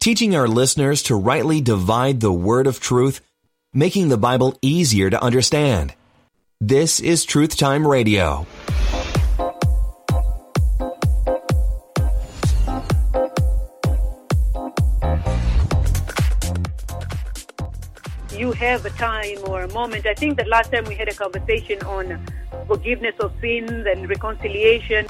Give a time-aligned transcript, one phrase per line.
[0.00, 3.20] teaching our listeners to rightly divide the word of truth,
[3.74, 5.92] making the Bible easier to understand.
[6.58, 8.46] This is Truth Time Radio.
[18.32, 20.06] You have a time or a moment.
[20.06, 22.26] I think that last time we had a conversation on
[22.66, 25.06] forgiveness of sins and reconciliation.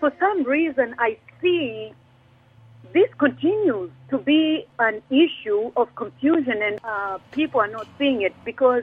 [0.00, 1.92] For some reason, I see
[2.94, 8.34] this continues to be an issue of confusion and uh, people are not seeing it
[8.44, 8.82] because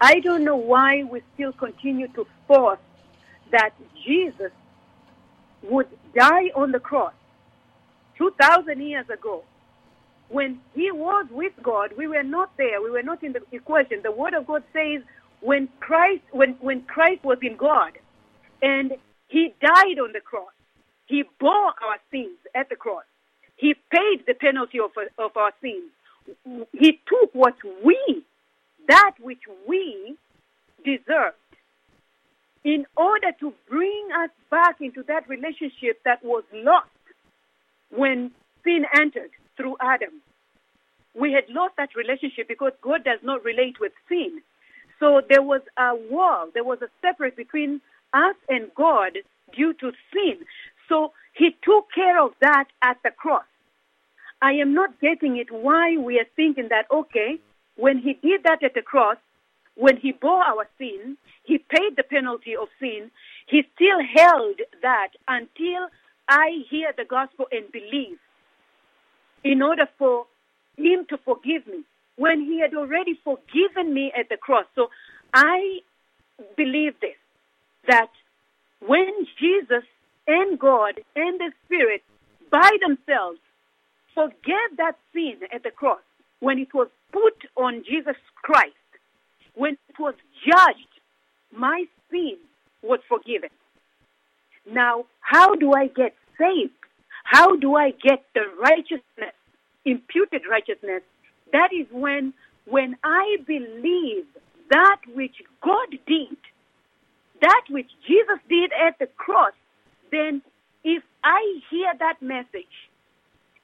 [0.00, 2.78] I don't know why we still continue to force
[3.50, 3.70] that
[4.04, 4.50] Jesus
[5.62, 7.14] would die on the cross
[8.18, 9.44] 2,000 years ago.
[10.28, 12.80] When he was with God, we were not there.
[12.82, 14.00] We were not in the equation.
[14.02, 15.02] The Word of God says
[15.40, 17.92] when Christ, when, when Christ was in God
[18.62, 18.92] and
[19.28, 20.52] he died on the cross,
[21.06, 23.04] he bore our sins at the cross.
[23.62, 25.92] He paid the penalty of, of our sins.
[26.72, 27.54] He took what
[27.84, 28.24] we,
[28.88, 30.16] that which we
[30.84, 31.36] deserved,
[32.64, 36.88] in order to bring us back into that relationship that was lost
[37.90, 38.32] when
[38.64, 40.10] sin entered through Adam.
[41.14, 44.42] We had lost that relationship because God does not relate with sin.
[44.98, 47.80] So there was a wall, there was a separate between
[48.12, 49.18] us and God
[49.54, 50.38] due to sin.
[50.88, 53.44] So he took care of that at the cross.
[54.42, 57.38] I am not getting it why we are thinking that, okay,
[57.76, 59.16] when he did that at the cross,
[59.76, 63.10] when he bore our sin, he paid the penalty of sin,
[63.46, 65.88] he still held that until
[66.28, 68.18] I hear the gospel and believe
[69.44, 70.26] in order for
[70.76, 71.84] him to forgive me
[72.16, 74.66] when he had already forgiven me at the cross.
[74.74, 74.88] So
[75.32, 75.78] I
[76.56, 77.16] believe this
[77.86, 78.10] that
[78.80, 79.84] when Jesus
[80.26, 82.02] and God and the Spirit
[82.50, 83.38] by themselves
[84.14, 86.00] forgave that sin at the cross,
[86.40, 88.74] when it was put on Jesus Christ,
[89.54, 90.14] when it was
[90.46, 90.88] judged,
[91.56, 92.36] my sin
[92.82, 93.50] was forgiven.
[94.70, 96.72] Now, how do I get saved?
[97.24, 99.34] How do I get the righteousness,
[99.84, 101.02] imputed righteousness?
[101.52, 102.32] That is when,
[102.66, 104.24] when I believe
[104.70, 106.36] that which God did,
[107.40, 109.52] that which Jesus did at the cross,
[110.10, 110.42] then
[110.84, 112.90] if I hear that message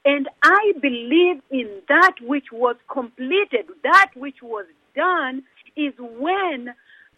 [0.09, 4.65] and I believe in that which was completed, that which was
[4.97, 5.43] done,
[5.77, 6.73] is when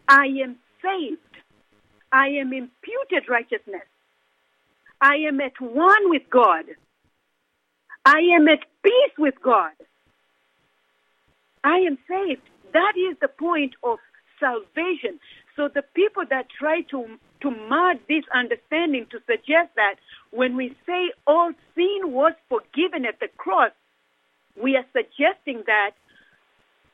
[0.09, 1.21] I am saved.
[2.11, 3.87] I am imputed righteousness.
[4.99, 6.65] I am at one with God.
[8.03, 9.71] I am at peace with God.
[11.63, 12.41] I am saved.
[12.73, 13.99] That is the point of
[14.37, 15.17] salvation.
[15.55, 19.95] So the people that try to to mud this understanding to suggest that
[20.31, 23.71] when we say all sin was forgiven at the cross,
[24.61, 25.91] we are suggesting that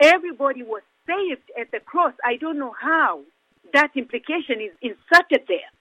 [0.02, 2.14] everybody was saved at the cross.
[2.24, 3.22] I don't know how
[3.74, 5.72] that implication is inserted there.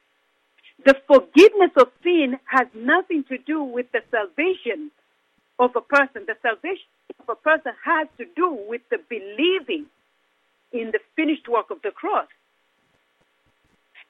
[0.85, 4.91] The forgiveness of sin has nothing to do with the salvation
[5.59, 6.27] of a person.
[6.27, 6.87] The salvation
[7.21, 9.87] of a person has to do with the believing
[10.73, 12.27] in the finished work of the cross.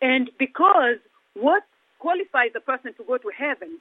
[0.00, 0.98] And because
[1.34, 1.64] what
[1.98, 3.78] qualifies a person to go to heaven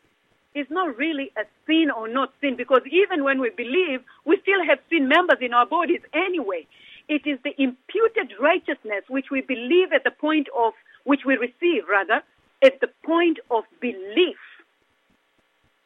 [0.54, 4.64] is not really a sin or not sin, because even when we believe, we still
[4.66, 6.66] have sin members in our bodies anyway.
[7.10, 11.84] It is the imputed righteousness which we believe at the point of, which we receive
[11.90, 12.24] rather,
[12.64, 14.38] at the point of belief.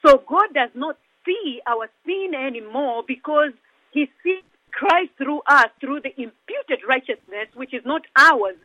[0.05, 3.51] So God does not see our sin anymore because
[3.91, 8.55] he sees Christ through us, through the imputed righteousness, which is not ours,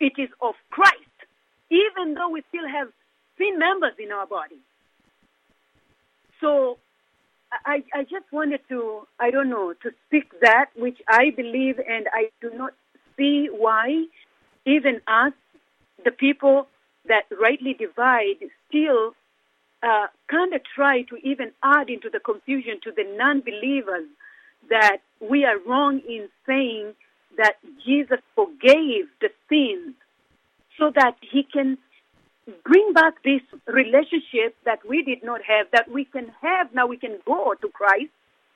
[0.00, 1.11] it is of Christ
[1.72, 2.88] even though we still have
[3.38, 4.60] sin members in our body.
[6.40, 6.76] So
[7.64, 12.06] I, I just wanted to, I don't know, to speak that which I believe, and
[12.12, 12.74] I do not
[13.16, 14.04] see why
[14.66, 15.32] even us,
[16.04, 16.66] the people
[17.08, 19.14] that rightly divide, still
[19.82, 24.06] uh, kind of try to even add into the confusion to the non believers
[24.68, 26.94] that we are wrong in saying
[27.36, 29.94] that Jesus forgave the sins
[30.78, 31.78] so that he can
[32.64, 36.86] bring back this relationship that we did not have, that we can have now.
[36.86, 38.10] We can go to Christ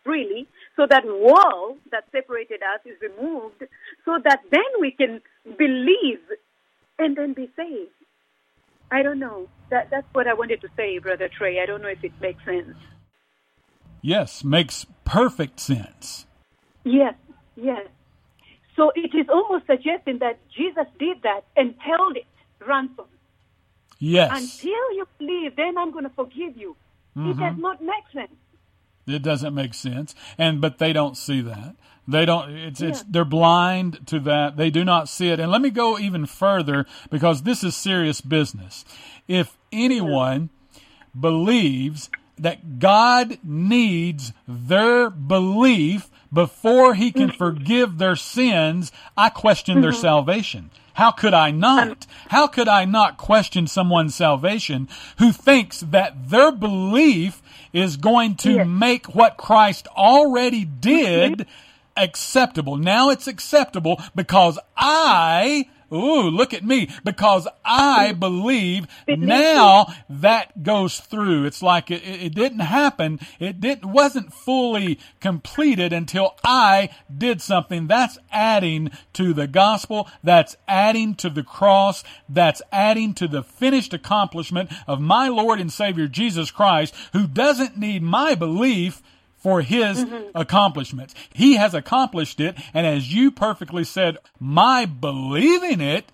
[0.05, 0.47] freely,
[0.77, 3.65] so that wall that separated us is removed,
[4.05, 5.21] so that then we can
[5.59, 6.21] believe
[6.99, 7.91] and then be saved.
[8.91, 9.49] I don't know.
[9.71, 11.61] That that's what I wanted to say, Brother Trey.
[11.61, 12.77] I don't know if it makes sense.
[14.01, 16.27] Yes, makes perfect sense.
[16.85, 17.15] Yes,
[17.57, 17.89] yes.
[18.77, 22.27] So it is almost suggesting that Jesus did that and held it
[22.65, 23.07] ransom.
[23.99, 24.31] Yes.
[24.31, 26.77] Until you believe, then I'm going to forgive you.
[27.17, 27.31] Mm-hmm.
[27.31, 28.33] It does not make sense.
[29.07, 30.15] It doesn't make sense.
[30.37, 31.77] And but they don't see that.
[32.09, 34.57] They don't it's it's they're blind to that.
[34.57, 35.41] They do not see it.
[35.41, 38.85] And let me go even further because this is serious business.
[39.27, 40.51] If anyone
[41.19, 49.91] believes that God needs their belief before he can forgive their sins, I question their
[49.91, 50.01] mm-hmm.
[50.01, 50.71] salvation.
[50.95, 51.89] How could I not?
[51.89, 51.97] Um,
[52.29, 54.89] How could I not question someone's salvation
[55.19, 57.43] who thinks that their belief
[57.73, 58.67] is going to Yes.
[58.67, 60.81] make what Christ already mm-hmm.
[60.81, 61.47] did
[61.97, 62.77] acceptable?
[62.77, 66.91] Now it's acceptable because I Ooh, look at me.
[67.05, 71.45] Because I believe now that goes through.
[71.45, 73.21] It's like it, it didn't happen.
[73.39, 77.87] It didn't, wasn't fully completed until I did something.
[77.87, 80.09] That's adding to the gospel.
[80.23, 82.05] That's adding to the cross.
[82.29, 87.77] That's adding to the finished accomplishment of my Lord and Savior Jesus Christ, who doesn't
[87.77, 89.03] need my belief
[89.37, 90.31] for his mm-hmm.
[90.35, 91.15] accomplishments.
[91.33, 96.07] He has accomplished it, and as you perfectly said, my believing it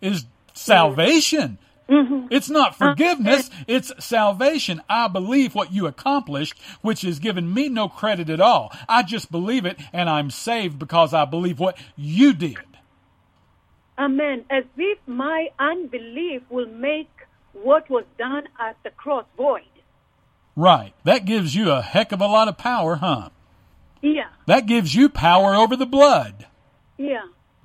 [0.00, 1.58] is salvation.
[1.88, 2.26] Mm-hmm.
[2.30, 2.84] It's not mm-hmm.
[2.84, 4.82] forgiveness, it's salvation.
[4.88, 8.72] I believe what you accomplished, which has given me no credit at all.
[8.88, 12.58] I just believe it, and I'm saved because I believe what you did.
[13.98, 14.44] Amen.
[14.48, 17.10] As if my unbelief will make
[17.52, 19.62] what was done at the cross void.
[20.58, 20.92] Right.
[21.04, 23.28] That gives you a heck of a lot of power, huh?
[24.02, 26.46] Yeah, That gives you power over the blood.
[26.96, 27.22] yeah.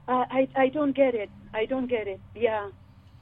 [0.08, 1.30] I, I, I don't get it.
[1.56, 2.20] I don't get it.
[2.36, 2.70] Yeah.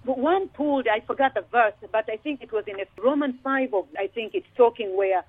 [0.04, 3.74] But one pulled, I forgot the verse, but I think it was in Romans 5,
[3.74, 5.24] of, I think it's talking where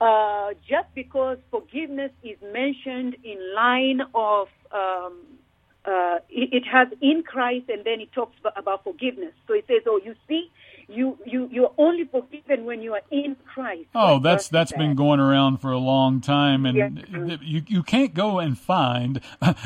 [0.00, 5.14] uh, just because forgiveness is mentioned in line of, um,
[5.84, 9.32] uh, it, it has in Christ and then it talks ab- about forgiveness.
[9.46, 10.50] So it says, oh, you see,
[10.88, 13.88] you, you, you're only forgiven when you are in Christ.
[13.94, 17.38] Oh, that's that's been going around for a long time, and Yes.
[17.42, 19.20] you you can't go and find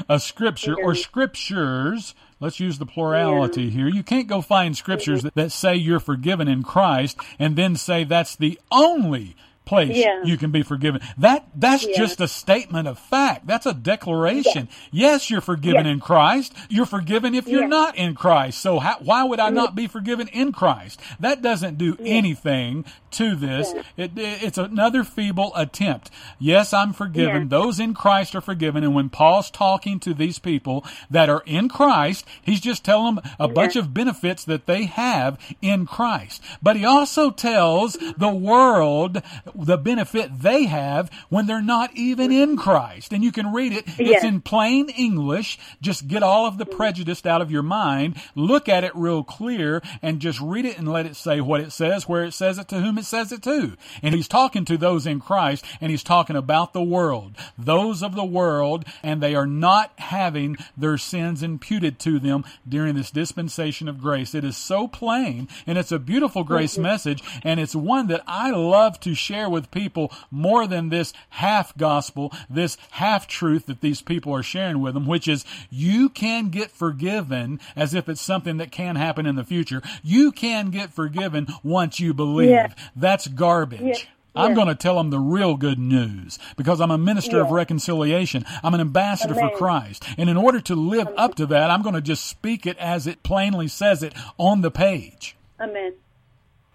[0.08, 2.14] a scripture or scriptures.
[2.40, 3.88] Let's use the plurality here.
[3.88, 8.04] You can't go find scriptures that, that say you're forgiven in Christ, and then say
[8.04, 9.34] that's the only
[9.64, 10.22] place Yeah.
[10.24, 11.00] you can be forgiven.
[11.18, 11.96] That that's Yeah.
[11.96, 13.46] just a statement of fact.
[13.46, 14.68] That's a declaration.
[14.90, 15.92] Yes, you're forgiven Yes.
[15.94, 16.54] in Christ.
[16.68, 17.70] You're forgiven if you're Yes.
[17.70, 18.60] not in Christ.
[18.60, 19.54] So how, why would I mm.
[19.54, 21.00] not be forgiven in Christ?
[21.20, 23.72] That doesn't do anything to this.
[23.96, 26.10] It, it- it's another feeble attempt.
[26.38, 27.42] Yes, I'm forgiven.
[27.42, 27.50] Yes.
[27.50, 28.84] Those in Christ are forgiven.
[28.84, 33.24] And when Paul's talking to these people that are in Christ, he's just telling them
[33.38, 36.42] a bunch of benefits that they have in Christ.
[36.62, 39.22] But he also tells the world
[39.54, 43.12] the benefit they have when they're not even in Christ.
[43.12, 43.84] And you can read it.
[43.98, 44.24] It's Yes.
[44.24, 45.58] in plain English.
[45.80, 48.16] Just get all of the prejudice out of your mind.
[48.34, 51.72] Look at it real clear and just read it and let it say what it
[51.72, 53.76] says, where it says it to whom it says it to.
[54.02, 58.14] And he's talking to those in Christ and he's talking about the world, those of
[58.14, 63.88] the world, and they are not having their sins imputed to them during this dispensation
[63.88, 64.34] of grace.
[64.34, 68.50] It is so plain and it's a beautiful grace message and it's one that I
[68.50, 74.02] love to share with people more than this half gospel, this half truth that these
[74.02, 78.56] people are sharing with them, which is you can get forgiven as if it's something
[78.58, 79.82] that can happen in the future.
[80.02, 82.50] You can get forgiven once you believe.
[82.50, 82.72] Yeah.
[82.96, 83.80] That's garbage.
[83.82, 83.94] Yeah.
[84.36, 84.54] I'm Yeah.
[84.56, 88.44] going to tell them the real good news because I'm a minister of reconciliation.
[88.64, 90.04] I'm an ambassador for Christ.
[90.18, 93.06] And in order to live up to that, I'm going to just speak it as
[93.06, 95.36] it plainly says it on the page.
[95.60, 95.94] Amen.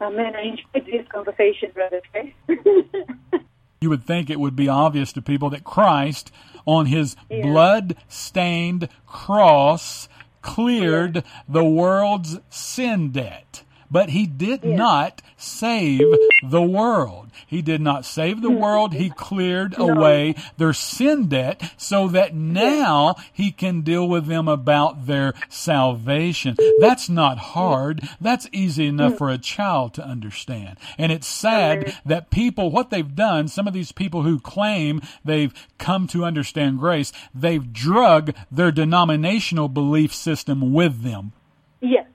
[0.02, 0.36] Um, Amen.
[0.36, 2.02] I enjoyed this conversation, Brother.
[3.82, 6.34] You would think it would be obvious to people that Christ,
[6.66, 7.44] on his Yeah.
[7.44, 10.10] blood stained cross,
[10.42, 13.64] cleared the world's sin debt.
[13.90, 14.76] But he did Yeah.
[14.76, 16.14] not save
[16.44, 17.30] the world.
[17.46, 18.60] He did not save the hmm.
[18.60, 18.94] world.
[18.94, 25.08] He cleared away their sin debt so that now he can deal with them about
[25.08, 26.56] their salvation.
[26.80, 28.08] That's not hard.
[28.20, 29.18] That's easy enough hmm.
[29.18, 30.78] for a child to understand.
[30.98, 35.54] And it's sad that people, what they've done, some of these people who claim they've
[35.78, 41.34] come to understand grace, they've drug their denominational belief system with them.
[41.82, 42.08] Yes.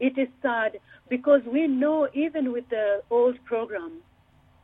[0.00, 0.78] It is sad
[1.12, 4.00] because we know, even with the old program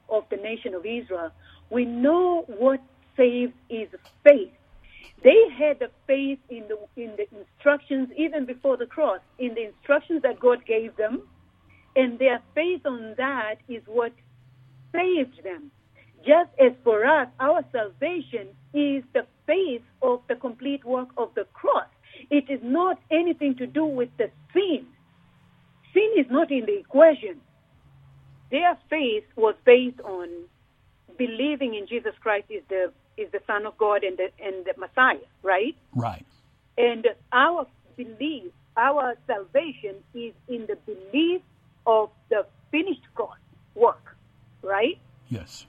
[0.08, 1.30] of the nation of Israel,
[1.68, 2.80] we know what
[3.18, 3.88] saves is
[4.24, 4.54] faith.
[5.22, 9.66] They had the faith in the in the instructions even before the cross, in the
[9.66, 11.28] instructions that God gave them,
[11.94, 14.12] and their faith on that is what
[14.90, 15.70] saved them.
[16.20, 21.44] Just as for us, our salvation is the faith of the complete work of the
[21.52, 21.90] cross.
[22.30, 24.86] It is not anything to do with the sin.
[25.98, 27.40] Sin is not in the equation.
[28.52, 30.28] Their faith was based on
[31.16, 34.74] believing in Jesus Christ is the is the Son of God and the and the
[34.78, 35.74] Messiah, right?
[35.96, 36.24] Right.
[36.76, 41.42] And our belief, our salvation is in the belief
[41.84, 43.36] of the finished God
[43.74, 44.16] work,
[44.62, 44.98] right?
[45.28, 45.66] Yes.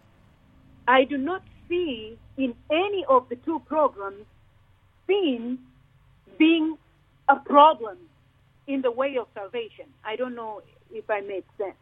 [0.88, 4.26] I do not see in any of the two programs
[5.08, 5.58] sin
[6.38, 6.78] being
[7.28, 7.98] a problem
[8.70, 9.88] in the way of salvation.
[10.06, 10.62] I don't know
[10.92, 11.76] if I made sense.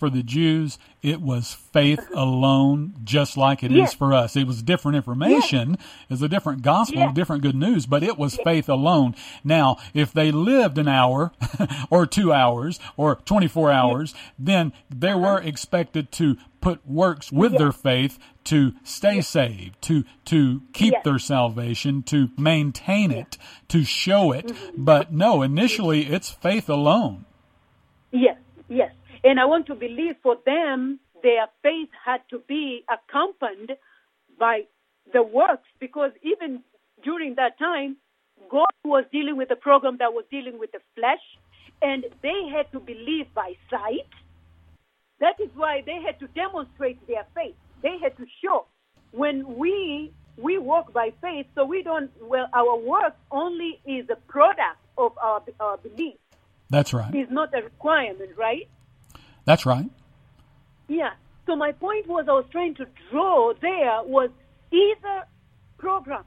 [0.00, 3.94] For the Jews, it was faith alone, just like it is Yes.
[3.94, 4.34] for us.
[4.34, 5.76] It was different information,
[6.08, 7.14] it's a different gospel, Yes.
[7.14, 9.14] different good news, but it was faith alone.
[9.44, 11.32] Now, if they lived an hour
[11.90, 17.72] or two hours or 24 hours, then they were expected to put works with their
[17.72, 21.04] faith to stay saved, to, to keep Yes.
[21.04, 23.36] their salvation, to maintain it,
[23.68, 24.46] to show it.
[24.46, 24.82] Mm-hmm.
[24.82, 27.26] But no, initially it's faith alone.
[28.12, 28.38] Yes,
[28.70, 28.92] yes.
[29.24, 33.76] And I want to believe for them, their faith had to be accompanied
[34.38, 34.62] by
[35.12, 36.62] the works because even
[37.02, 37.96] during that time,
[38.50, 41.20] God was dealing with a program that was dealing with the flesh,
[41.82, 44.08] and they had to believe by sight.
[45.20, 47.54] That is why they had to demonstrate their faith.
[47.82, 48.66] They had to show
[49.12, 52.10] when we we walk by faith, so we don't.
[52.22, 56.16] Well, our work only is a product of our, our belief.
[56.70, 57.14] That's right.
[57.14, 58.68] It's not a requirement, right?
[59.44, 59.90] That's right.
[60.88, 61.10] Yeah.
[61.46, 64.30] So my point was I was trying to draw there was
[64.72, 65.24] either
[65.78, 66.24] program.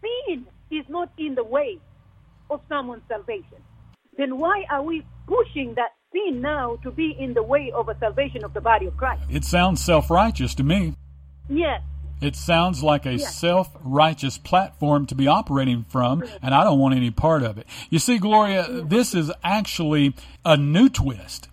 [0.00, 1.78] Sin is not in the way
[2.50, 3.58] of someone's salvation.
[4.16, 7.98] Then why are we pushing that sin now to be in the way of a
[7.98, 9.22] salvation of the body of Christ?
[9.28, 10.94] It sounds self righteous to me.
[11.48, 11.82] Yes.
[12.20, 13.26] It sounds like a Yeah.
[13.26, 17.66] self righteous platform to be operating from, and I don't want any part of it.
[17.90, 21.48] You see, Gloria, this is actually a new twist.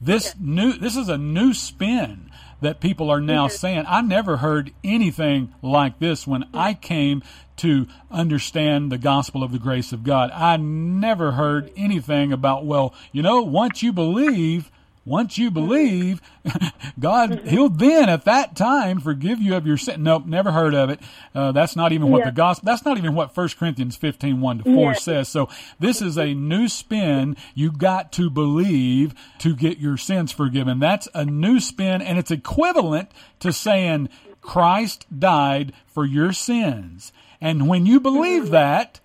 [0.00, 3.84] This new this is a new spin that people are now saying.
[3.88, 7.22] I never heard anything like this when I came
[7.58, 10.30] to understand the gospel of the grace of God.
[10.32, 14.70] I never heard anything about, well, you know, once you believe,
[15.08, 16.20] once you believe,
[17.00, 20.02] God, He'll then at that time forgive you of your sin.
[20.02, 21.00] Nope, never heard of it.
[21.34, 22.26] Uh, that's not even what Yeah.
[22.26, 24.92] the gospel, that's not even what 1 Corinthians 15, 1 to 4 Yeah.
[24.98, 25.28] says.
[25.28, 25.48] So
[25.80, 27.36] this is a new spin.
[27.54, 30.78] You got to believe to get your sins forgiven.
[30.78, 33.10] That's a new spin and it's equivalent
[33.40, 34.08] to saying
[34.40, 37.12] Christ died for your sins.
[37.40, 39.00] And when you believe that,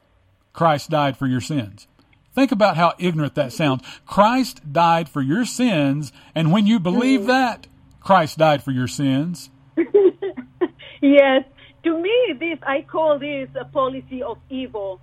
[0.54, 1.88] Christ died for your sins.
[2.34, 3.84] Think about how ignorant that sounds.
[4.06, 7.28] Christ died for your sins, and when you believe mm.
[7.28, 7.68] that,
[8.00, 9.50] Christ died for your sins.
[11.04, 11.44] Yes.
[11.84, 15.02] To me, this I call this a policy of evil.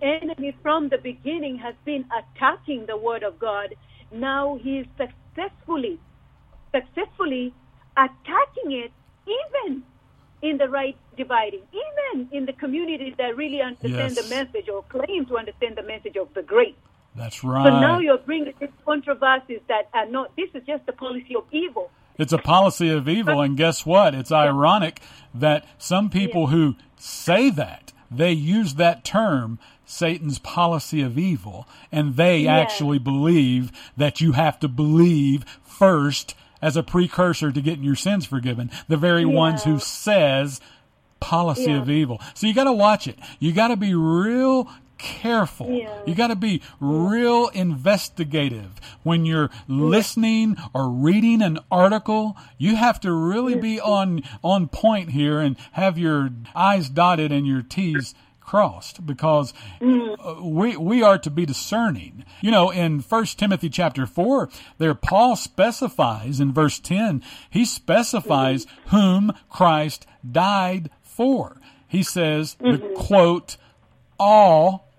[0.00, 3.74] Enemy from the beginning has been attacking the word of God.
[4.12, 5.98] Now he is successfully,
[6.72, 7.52] successfully
[7.96, 8.92] attacking it,
[9.26, 9.82] even
[10.44, 14.22] in the right dividing, even in the communities that really understand Yes.
[14.28, 16.76] the message or claim to understand the message of the great.
[17.16, 17.80] That's So right.
[17.80, 20.34] now you're bringing these controversies that are not.
[20.36, 21.90] This is just the policy of evil.
[22.18, 24.14] It's a policy of evil, and guess what?
[24.14, 25.00] It's ironic
[25.34, 32.16] that some people who say that they use that term, Satan's policy of evil, and
[32.16, 32.56] they Yeah.
[32.56, 38.24] actually believe that you have to believe first as a precursor to getting your sins
[38.26, 38.70] forgiven.
[38.88, 40.60] The very ones who says
[41.20, 41.78] policy Yeah.
[41.78, 42.20] of evil.
[42.34, 43.18] So you got to watch it.
[43.38, 44.68] You got to be real
[44.98, 45.70] careful.
[45.70, 45.90] Yeah.
[46.06, 52.36] You got to be real investigative when you're listening or reading an article.
[52.58, 57.46] You have to really be on on point here and have your I's dotted and
[57.46, 60.16] your T's crossed because mm.
[60.18, 62.24] uh, we we are to be discerning.
[62.40, 64.48] You know, in First Timothy chapter four,
[64.78, 68.96] there Paul specifies in verse ten, he specifies mm-hmm.
[68.96, 71.60] whom Christ died for.
[71.88, 72.94] He says the mm-hmm.
[72.94, 73.56] quote
[74.18, 74.92] all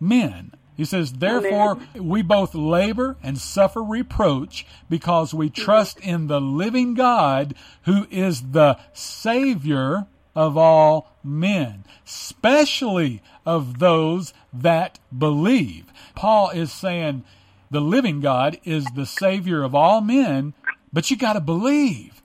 [0.00, 0.52] men.
[0.74, 5.62] He says, Therefore, we both labor and suffer reproach because we mm-hmm.
[5.62, 14.32] trust in the living God who is the Savior of all men, especially of those
[14.52, 15.86] that believe.
[16.14, 17.24] Paul is saying
[17.70, 20.54] the living God is the Savior of all men,
[20.92, 22.22] but you got to believe.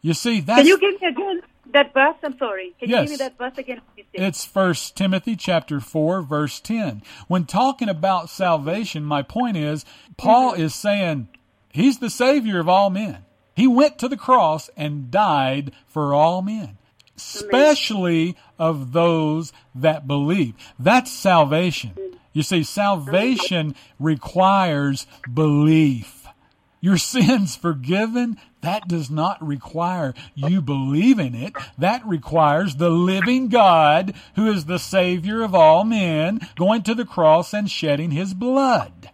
[0.00, 1.42] You see, that's Can you give me again
[1.72, 2.16] that verse?
[2.22, 2.74] I'm sorry.
[2.78, 3.02] Can you Yes.
[3.04, 3.80] give me that verse again?
[4.12, 7.02] It's First Timothy chapter 4 verse 10.
[7.28, 9.84] When talking about salvation, my point is
[10.16, 10.62] Paul mm-hmm.
[10.62, 11.28] is saying
[11.70, 13.24] he's the savior of all men.
[13.54, 16.78] He went to the cross and died for all men,
[17.22, 20.54] especially of those that believe.
[20.78, 21.92] That's salvation.
[22.32, 26.26] You see, salvation requires belief.
[26.82, 31.54] your sins forgiven, that does not require you believe in it.
[31.78, 37.06] That requires the living God, who is the Savior of all men, going to the
[37.06, 39.10] cross and shedding his blood.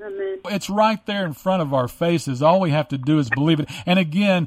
[0.00, 0.38] Amen.
[0.46, 2.40] It's right there in front of our faces.
[2.40, 3.68] All we have to do is believe it.
[3.84, 4.46] And again,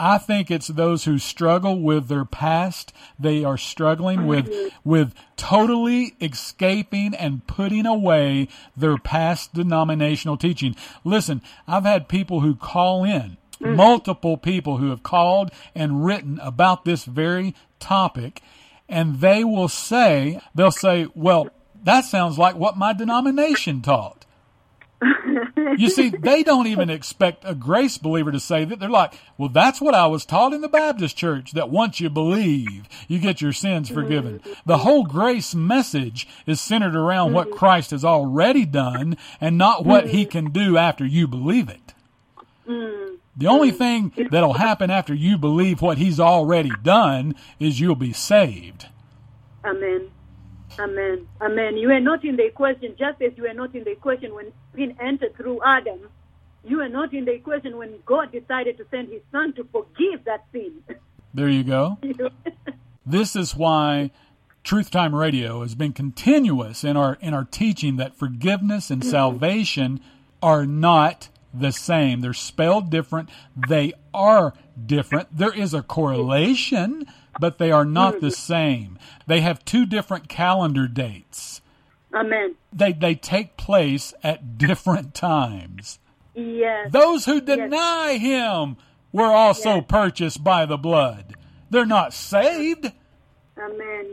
[0.00, 2.94] I think it's those who struggle with their past.
[3.18, 4.50] They are struggling with,
[4.82, 10.74] with totally escaping and putting away their past denominational teaching.
[11.04, 13.76] Listen, I've had people who call in, mm.
[13.76, 18.40] multiple people who have called and written about this very topic,
[18.88, 21.50] and they will say, they'll say, well,
[21.84, 24.19] that sounds like what my denomination taught.
[25.78, 28.78] You see, they don't even expect a grace believer to say that.
[28.78, 32.10] They're like, well, that's what I was taught in the Baptist church, that once you
[32.10, 34.42] believe, you get your sins forgiven.
[34.66, 40.08] The whole grace message is centered around what Christ has already done and not what
[40.08, 41.94] he can do after you believe it.
[42.66, 48.12] The only thing that'll happen after you believe what he's already done is you'll be
[48.12, 48.86] saved.
[49.64, 50.10] Amen.
[50.78, 51.26] Amen.
[51.40, 51.76] Amen.
[51.76, 54.52] You are not in the equation, just as you are not in the equation when
[54.74, 56.08] sin entered through Adam.
[56.64, 60.24] You are not in the equation when God decided to send his son to forgive
[60.24, 60.82] that sin.
[61.32, 61.98] There you go.
[63.06, 64.12] This is why
[64.62, 69.10] Truth Time Radio has been continuous in our in our teaching that forgiveness and mm-hmm.
[69.10, 70.00] salvation
[70.42, 72.20] are not the same.
[72.20, 73.28] They're spelled different.
[73.68, 75.36] They are different.
[75.36, 77.06] There is a correlation,
[77.40, 78.30] but they are not the mm-hmm.
[78.30, 78.98] same.
[79.26, 81.60] They have two different calendar dates.
[82.14, 82.56] Amen.
[82.72, 85.98] They they take place at different times.
[86.34, 86.90] Yes.
[86.92, 88.76] Those who deny him
[89.12, 89.84] were also Yes.
[89.88, 91.34] purchased by the blood.
[91.70, 92.92] They're not saved.
[93.58, 94.06] Amen.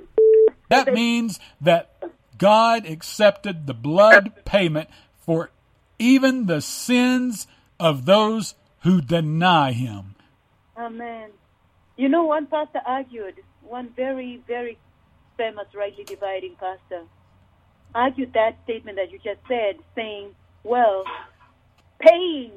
[0.69, 1.91] That means that
[2.37, 5.51] God accepted the blood payment for
[5.97, 7.47] even the sins
[7.79, 10.15] of those who deny him.
[10.77, 11.31] Amen.
[11.97, 14.77] You know, one pastor argued, one very, very
[15.35, 17.03] famous rightly dividing pastor,
[17.95, 20.29] argued that statement that you just said, saying,
[20.63, 21.03] well,
[21.99, 22.51] paying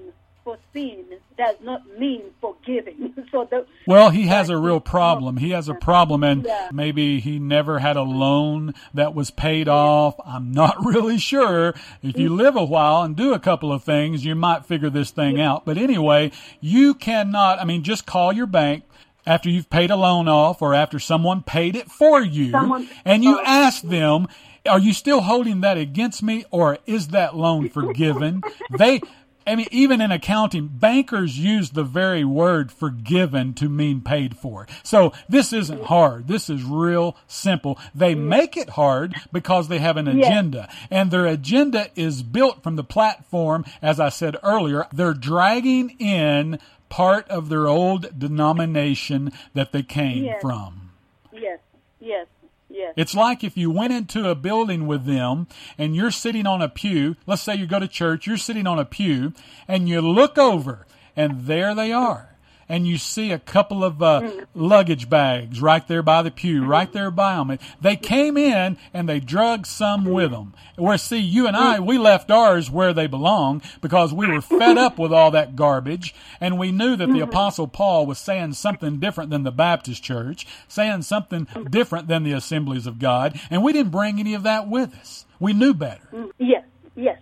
[0.44, 1.04] for sin
[1.36, 3.14] does not mean forgiving.
[3.32, 5.36] so the, Well, he has a real problem.
[5.38, 6.68] He has a problem, and Yeah.
[6.72, 10.16] maybe he never had a loan that was paid off.
[10.24, 11.74] I'm not really sure.
[12.02, 15.10] If you live a while and do a couple of things, you might figure this
[15.10, 15.64] thing out.
[15.64, 18.84] But anyway, you cannot, I mean, just call your bank
[19.30, 23.22] after you've paid a loan off or after someone paid it for you, Someone- and
[23.22, 24.26] you ask them,
[24.68, 28.42] are you still holding that against me or is that loan forgiven?
[28.76, 29.00] they,
[29.46, 34.66] I mean, even in accounting, bankers use the very word forgiven to mean paid for.
[34.82, 36.26] So this isn't hard.
[36.26, 37.78] This is real simple.
[37.94, 42.74] They make it hard because they have an agenda and their agenda is built from
[42.74, 43.64] the platform.
[43.80, 46.58] As I said earlier, they're dragging in
[46.90, 50.42] part of their old denomination that they came Yes.
[50.42, 50.90] from.
[51.32, 51.58] yes,
[52.00, 52.26] yes,
[52.68, 52.92] yes.
[52.96, 55.46] It's like if you went into a building with them
[55.78, 57.16] and you're sitting on a pew.
[57.26, 59.32] Let's say you go to church, you're sitting on a pew
[59.66, 62.29] and you look over and there they are.
[62.70, 64.46] And you see a couple of uh, mm.
[64.54, 66.96] luggage bags right there by the pew, right mm-hmm.
[66.96, 67.58] there by them.
[67.80, 70.12] They came in and they drug some mm-hmm.
[70.12, 70.54] with them.
[70.76, 71.86] Where, see, you and I, mm.
[71.86, 76.14] we left ours where they belong because we were fed up with all that garbage
[76.40, 77.22] and we knew that the mm-hmm.
[77.22, 81.70] Apostle Paul was saying something different than the Baptist church, saying something mm.
[81.70, 85.26] different than the assemblies of God, and we didn't bring any of that with us.
[85.40, 86.08] We knew better.
[86.38, 87.18] yes, yes.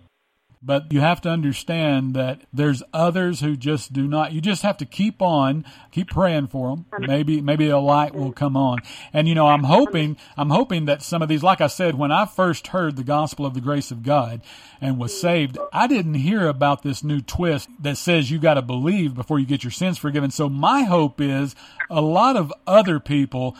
[0.61, 4.33] But you have to understand that there's others who just do not.
[4.33, 6.85] You just have to keep on, keep praying for them.
[6.99, 8.79] Maybe, maybe a light will come on.
[9.13, 12.11] And you know, I'm hoping, I'm hoping that some of these, like I said, when
[12.11, 14.41] I first heard the gospel of the grace of God
[14.81, 18.61] and was saved, I didn't hear about this new twist that says you got to
[18.61, 20.29] believe before you get your sins forgiven.
[20.29, 21.55] So my hope is
[21.89, 23.55] a lot of other people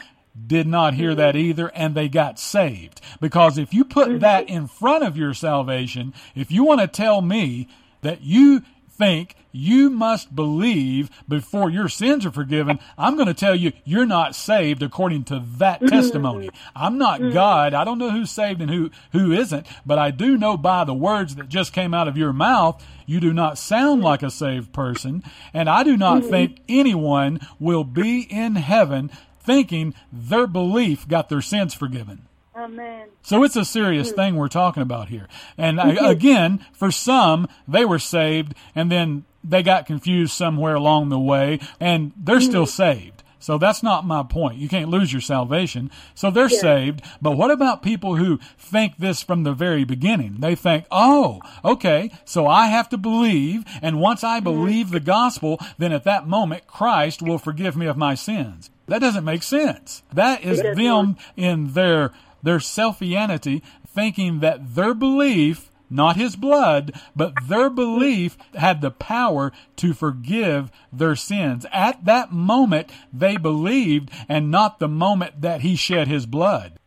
[0.48, 3.02] did not hear that either and they got saved.
[3.20, 4.20] Because if you put mm-hmm.
[4.20, 7.68] that in front of your salvation, if you want to tell me
[8.02, 13.56] that you think you must believe before your sins are forgiven, I'm going to tell
[13.56, 15.88] you you're not saved according to that mm-hmm.
[15.88, 16.50] testimony.
[16.76, 17.34] I'm not mm-hmm.
[17.34, 17.74] God.
[17.74, 20.94] I don't know who's saved and who, who isn't, but I do know by the
[20.94, 24.72] words that just came out of your mouth, you do not sound like a saved
[24.72, 25.24] person.
[25.54, 31.42] And I do not think anyone will be in heaven thinking their belief got their
[31.42, 32.28] sins forgiven.
[32.56, 33.08] Amen.
[33.22, 35.28] So it's a serious thing we're talking about here.
[35.58, 41.10] And I, again, for some, they were saved and then they got confused somewhere along
[41.10, 42.84] the way and they're still mm-hmm.
[42.84, 43.24] saved.
[43.40, 44.60] So that's not my point.
[44.60, 45.90] You can't lose your salvation.
[46.14, 47.02] So they're saved.
[47.22, 50.38] But what about people who think this from the very beginning?
[50.40, 54.44] They think, oh, okay, so I have to believe, and once I mm-hmm.
[54.44, 58.70] believe the gospel, then at that moment Christ will forgive me of my sins.
[58.90, 60.04] That doesn't make sense.
[60.14, 67.34] That is them in their their selfianity, thinking that their belief, not his blood, but
[67.48, 71.66] their belief had the power to forgive their sins.
[71.72, 76.80] At that moment, they believed, and not the moment that he shed his blood.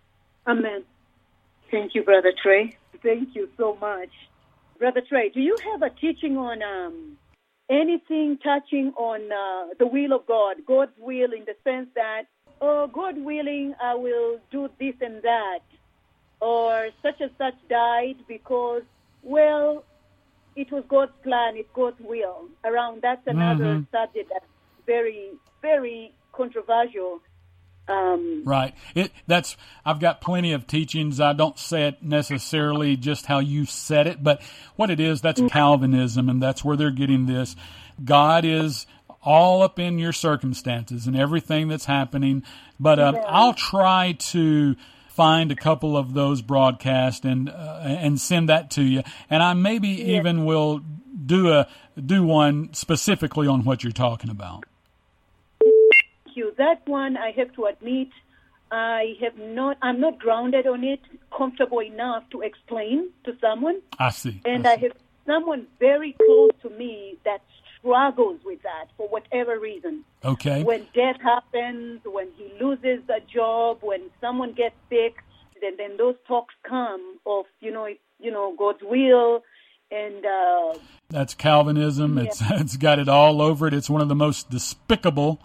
[0.47, 0.85] Amen.
[1.71, 2.77] Thank you, Brother Trey.
[3.03, 4.11] Thank you so much.
[4.79, 7.19] Brother Trey, do you have a teaching on um,
[7.71, 12.25] anything touching on uh, the will of God, God's will in the sense that,
[12.61, 15.61] oh, God willing, I will do this and that,
[16.41, 18.83] or such and such died because,
[19.23, 19.85] well,
[20.57, 22.49] it was God's plan, it's God's will.
[22.65, 23.91] Around that's another Mhm.
[23.91, 24.45] subject that's
[24.87, 27.21] very, very controversial.
[27.89, 28.75] Um, Right.
[28.95, 31.21] It that's I've got plenty of teachings.
[31.21, 34.43] I don't say it necessarily just how you said it, but
[34.77, 37.57] what it is, that's Calvinism and that's where they're getting this.
[38.05, 38.87] God is
[39.23, 42.43] all up in your circumstances and everything that's happening.
[42.81, 43.25] But um, Yeah.
[43.27, 44.77] I'll try to
[45.09, 49.03] find a couple of those broadcasts and uh, and send that to you.
[49.29, 50.81] And I maybe even will
[51.27, 51.69] do a
[52.05, 54.65] do one specifically on what you're talking about.
[56.35, 56.55] You.
[56.59, 58.09] That one, I have to admit,
[58.71, 59.77] I have not.
[59.83, 61.01] I'm not grounded on it,
[61.37, 64.41] comfortable enough to explain to someone, I see.
[64.45, 64.93] and I I have
[65.27, 67.43] someone very close to me that
[67.79, 70.05] struggles with that for whatever reason.
[70.25, 70.63] okay.
[70.63, 75.17] When death happens, when he loses a job, when someone gets sick,
[75.61, 77.89] then then those talks come of you know
[78.21, 79.43] you know God's will
[79.91, 80.25] and.
[80.25, 80.79] Uh,
[81.11, 82.19] That's Calvinism.
[82.19, 83.75] It's it's got it all over it.
[83.75, 85.41] It's one of the most despicable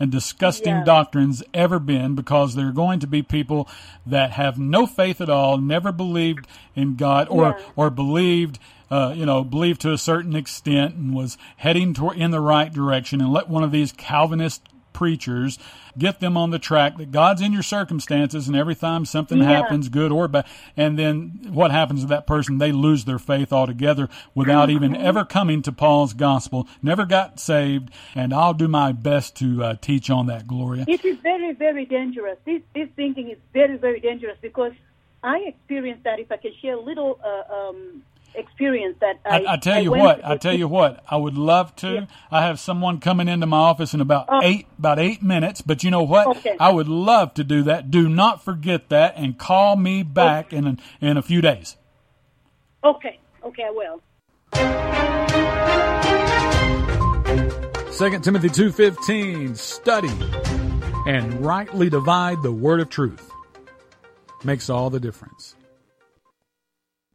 [0.00, 0.84] and disgusting Yeah.
[0.84, 3.68] doctrines ever been because there are going to be people
[4.06, 7.64] that have no faith at all, never believed in God or Yeah.
[7.76, 8.58] or believed
[8.92, 12.72] uh, you know, believed to a certain extent and was heading toward in the right
[12.72, 14.62] direction and let one of these Calvinist
[15.00, 15.58] preachers
[15.96, 19.44] get them on the track that God's in your circumstances and every time something Yeah.
[19.44, 20.44] happens, good or bad,
[20.76, 22.58] and then what happens to that person?
[22.58, 27.88] They lose their faith altogether without even ever coming to Paul's gospel, never got saved,
[28.14, 30.84] and I'll do my best to uh, teach on that, Gloria.
[30.86, 32.36] It is very, very dangerous.
[32.44, 34.72] This this thinking is very, very dangerous because
[35.24, 36.18] I experienced that.
[36.20, 38.02] If I can share a little uh, um,
[38.34, 40.24] experience that I, I, I tell you went what.
[40.24, 41.92] I tell you what, I would love to.
[41.92, 42.06] Yeah.
[42.30, 44.40] I have someone coming into my office in about Oh.
[44.42, 46.26] eight about eight minutes, but you know what?
[46.38, 46.56] Okay.
[46.60, 47.90] I would love to do that.
[47.90, 51.76] Do not forget that and call me back in a, in a few days.
[52.84, 54.00] Okay, okay, I will.
[57.92, 60.08] 2 Timothy 2:15 study
[61.06, 63.30] and rightly divide the word of truth
[64.44, 65.54] makes all the difference.